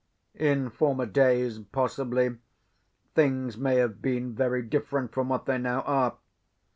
In 0.39 0.71
former 0.71 1.05
days, 1.05 1.59
possibly, 1.59 2.37
things 3.13 3.55
may 3.55 3.75
have 3.75 4.01
been 4.01 4.33
very 4.33 4.63
different 4.63 5.11
from 5.13 5.29
what 5.29 5.45
they 5.45 5.59
now 5.59 5.81
are. 5.83 6.15